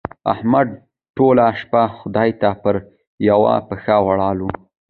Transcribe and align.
احمد 0.33 0.67
ټوله 1.15 1.45
شپه 1.59 1.81
خدای 1.97 2.29
ته 2.41 2.49
پر 2.61 2.75
يوه 3.29 3.53
پښه 3.67 3.95
ولاړ 4.07 4.37
وو. 4.43 4.51